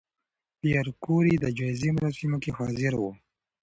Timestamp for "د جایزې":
1.39-1.89